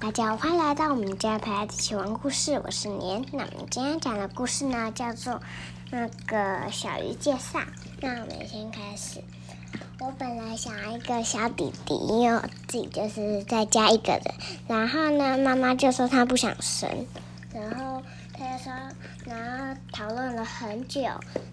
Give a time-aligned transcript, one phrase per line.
[0.00, 2.60] 大家，欢迎来到我们家陪孩子一起玩故事。
[2.64, 3.24] 我是年。
[3.32, 5.42] 那我们今天讲的故事呢，叫做
[5.90, 7.58] 那个小鱼介绍。
[8.00, 9.20] 那我们先开始。
[9.98, 14.22] 我本来想要一个小弟弟，因为我自己就是在家一个人。
[14.68, 16.88] 然后呢，妈妈就说她不想生。
[17.52, 18.00] 然后
[18.32, 18.72] 他就说，
[19.24, 21.02] 然后讨论了很久，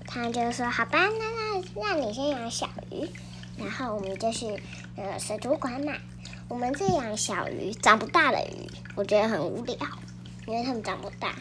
[0.05, 3.09] 他就说好吧，那那那你先养小鱼。
[3.57, 4.61] 然后我们就去
[4.97, 5.99] 呃水族馆买。
[6.47, 9.75] 我们这养小鱼，长不大的鱼，我觉得很无聊，
[10.45, 11.33] 因为它们长不大。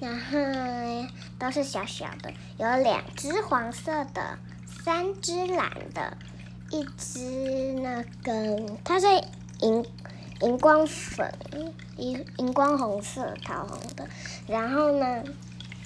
[0.00, 0.38] 然后
[1.38, 4.38] 都是小小的，有两只黄色的，
[4.84, 6.16] 三只蓝的，
[6.70, 9.06] 一只那个它是
[9.60, 9.84] 荧
[10.40, 11.30] 荧光粉，
[11.96, 14.08] 荧荧光红色桃红的。
[14.46, 15.24] 然后呢，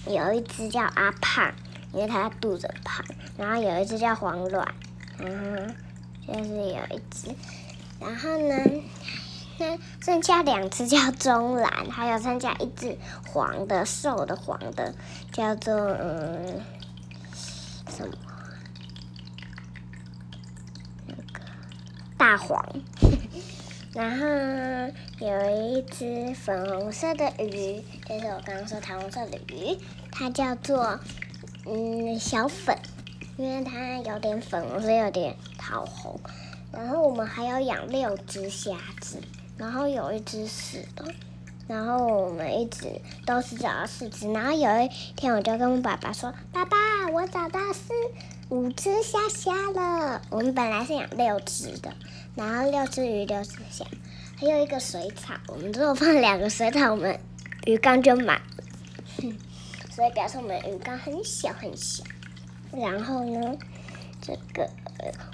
[0.06, 1.52] 有一只叫阿胖，
[1.92, 3.04] 因为它肚子胖。
[3.36, 4.72] 然后有一只叫黄卵，
[5.18, 5.74] 然后
[6.28, 7.34] 就是有一只。
[8.02, 8.82] 然后呢，
[9.58, 14.94] 那剩下两只叫中蓝，还有剩下一只黄的瘦的黄的，
[15.30, 16.60] 叫做嗯
[17.88, 18.12] 什么
[21.06, 21.40] 那个
[22.18, 22.60] 大黄。
[23.94, 24.26] 然后
[25.18, 29.78] 有一只粉红色的鱼，就是我刚刚说桃红色的鱼，
[30.10, 30.98] 它叫做
[31.66, 32.78] 嗯小粉，
[33.36, 36.18] 因为它有点粉红色，有点桃红。
[36.72, 39.18] 然后我们还要养六只虾子，
[39.58, 41.04] 然后有一只死的，
[41.68, 46.76] 然后我们一直都是找到四只，然后有一天我就跟我爸爸说：“爸爸，
[47.12, 47.92] 我找到四
[48.48, 51.92] 五只虾虾了。”我们本来是养六只的，
[52.34, 53.84] 然后六只鱼六只虾，
[54.36, 57.18] 还有一个水草，我们最后放两个水草，我们
[57.66, 59.34] 鱼缸就满了，
[59.90, 62.02] 所以表示我们鱼缸很小很小。
[62.72, 63.54] 然后呢，
[64.22, 64.70] 这个。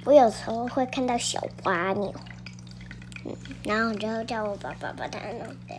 [0.05, 2.13] 我有时候会看到小花牛，
[3.25, 5.77] 嗯，然后我就叫我爸爸把它弄掉。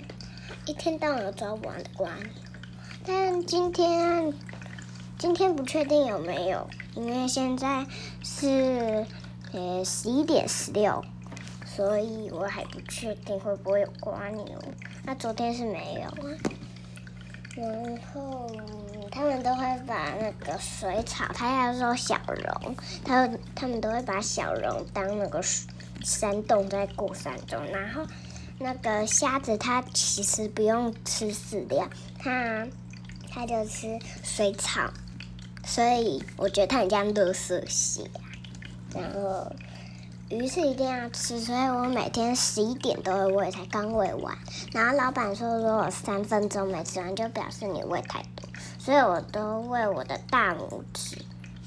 [0.66, 2.28] 一天到晚抓不完的瓜牛，
[3.04, 4.32] 但今天
[5.18, 7.88] 今天不确定有没有，因为现在
[8.24, 9.06] 是
[9.52, 11.04] 呃十一点十六，
[11.66, 14.46] 所以我还不确定会不会有瓜牛。
[15.04, 16.38] 那昨天是没有啊。
[17.56, 18.50] 然后
[19.12, 25.42] 他们都会把那个水草，他要说小龙，他他们都会把小龙当那个
[26.02, 27.64] 山洞在过山中。
[27.66, 28.06] 然后
[28.60, 32.68] 那个虾子，它其实不用吃饲料，它
[33.30, 34.92] 它就吃水草，
[35.66, 38.10] 所以我觉得它很像乐色蟹。
[38.94, 39.52] 然后。
[40.30, 44.38] 鱼是一定要吃，所以我每天十一点都会喂，才刚喂完。
[44.72, 48.48] 然后老板说，如果三分钟没吃完，就表示你喂太多，
[48.78, 51.18] 所以我都喂我的大拇指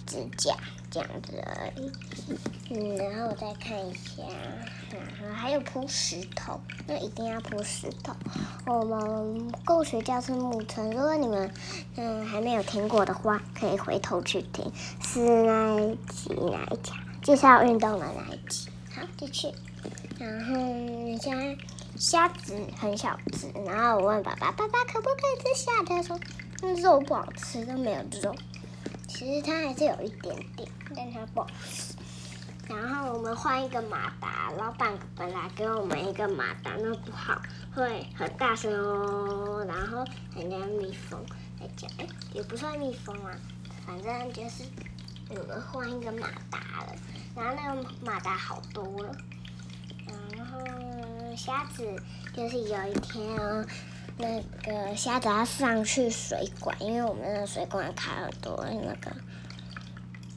[0.07, 0.55] 指甲
[0.93, 1.91] 这样子而已。
[2.71, 4.23] 嗯，然后我再看一下，
[4.93, 8.15] 然后还有铺石头，那一定要铺石头。
[8.67, 11.53] 我们共学教室木村，如果你们
[11.97, 14.71] 嗯还没有听过的话，可以回头去听，
[15.03, 16.97] 是那一集哪一讲？
[17.23, 19.49] 介绍运动的那一集，好继续。
[20.19, 20.57] 然后
[21.21, 21.57] 现在
[21.97, 26.19] 虾子很小只，然后我问爸爸：“爸爸可不可以吃虾？”他说
[26.61, 28.35] ：“那肉不好吃，都没有肉。
[29.07, 31.95] 其实它还是有一点点，但它不好吃。”
[32.69, 37.41] 然后我们换一个马达，老板本来给我们一个马达，那不好，
[37.73, 39.65] 会很大声哦。
[39.69, 41.25] 然后人家蜜蜂
[41.61, 43.39] 在讲，哎，也不算蜜蜂啊，
[43.87, 44.65] 反正就是。
[45.37, 46.95] 我们换一个马达了，
[47.35, 49.17] 然后那个马达好多了。
[50.37, 50.61] 然后
[51.37, 51.85] 虾子
[52.35, 53.65] 就是有一天哦，
[54.19, 59.17] 那个虾子要上去水管，因为我们的水管卡很多那个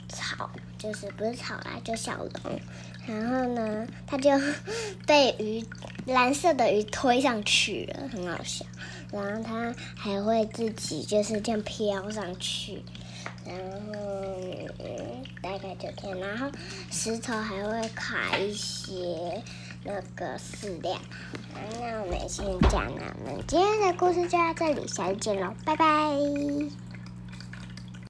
[0.08, 2.60] 草，就是不是草啦，就小龙。
[3.08, 4.32] 然后呢，它就
[5.06, 5.64] 被鱼
[6.06, 8.66] 蓝色的鱼推上去了，很好笑。
[9.12, 12.84] 然后它还会自己就是这样飘上去。
[13.46, 13.94] 然后
[15.42, 16.48] 大概九天，然后
[16.92, 19.42] 石头还会卡一些
[19.84, 20.98] 那个饲料。
[21.80, 26.85] 那我们先讲了，我们今天的故事就到这里，下次见喽，拜拜。